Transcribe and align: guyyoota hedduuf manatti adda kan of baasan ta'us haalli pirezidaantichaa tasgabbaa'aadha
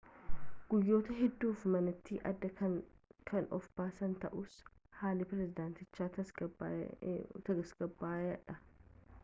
guyyoota 0.69 1.17
hedduuf 1.17 1.65
manatti 1.73 2.15
adda 2.29 2.49
kan 3.31 3.43
of 3.57 3.67
baasan 3.81 4.15
ta'us 4.25 4.55
haalli 5.03 5.27
pirezidaantichaa 5.35 6.07
tasgabbaa'aadha 6.19 8.57